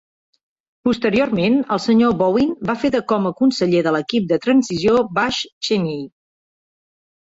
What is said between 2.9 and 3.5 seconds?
de com a